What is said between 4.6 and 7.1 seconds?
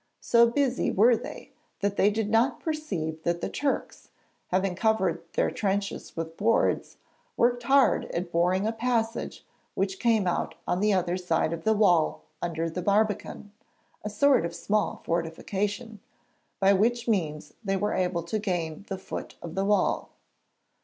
covered their trenches with boards,